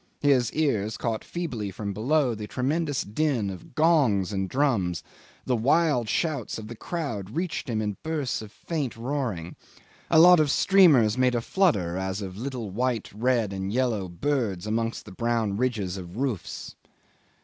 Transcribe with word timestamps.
His 0.21 0.51
ears 0.53 0.97
caught 0.97 1.23
feebly 1.23 1.69
from 1.69 1.93
below 1.93 2.33
the 2.33 2.47
tremendous 2.47 3.03
din 3.03 3.51
of 3.51 3.75
gongs 3.75 4.33
and 4.33 4.49
drums; 4.49 5.03
the 5.45 5.55
wild 5.55 6.09
shouts 6.09 6.57
of 6.57 6.67
the 6.67 6.75
crowd 6.75 7.29
reached 7.35 7.69
him 7.69 7.83
in 7.83 7.97
bursts 8.01 8.41
of 8.41 8.51
faint 8.51 8.97
roaring. 8.97 9.55
A 10.09 10.17
lot 10.17 10.39
of 10.39 10.49
streamers 10.49 11.19
made 11.19 11.35
a 11.35 11.39
flutter 11.41 11.97
as 11.97 12.19
of 12.23 12.35
little 12.35 12.71
white, 12.71 13.11
red, 13.13 13.53
yellow 13.53 14.09
birds 14.09 14.65
amongst 14.65 15.05
the 15.05 15.11
brown 15.11 15.55
ridges 15.55 15.97
of 15.97 16.17
roofs. 16.17 16.75